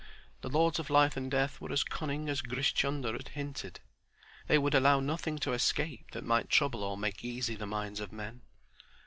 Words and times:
The 0.41 0.49
Lords 0.49 0.79
of 0.79 0.89
Life 0.89 1.15
and 1.15 1.29
Death 1.29 1.61
were 1.61 1.71
as 1.71 1.83
cunning 1.83 2.27
as 2.27 2.41
Grish 2.41 2.73
Chunder 2.73 3.11
had 3.13 3.27
hinted. 3.27 3.81
They 4.47 4.57
would 4.57 4.73
allow 4.73 4.99
nothing 4.99 5.37
to 5.37 5.53
escape 5.53 6.09
that 6.13 6.23
might 6.25 6.49
trouble 6.49 6.83
or 6.83 6.97
make 6.97 7.23
easy 7.23 7.53
the 7.53 7.67
minds 7.67 7.99
of 7.99 8.11
men. 8.11 8.41